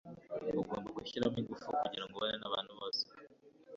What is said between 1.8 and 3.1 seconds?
kugirango ubane nabantu bose.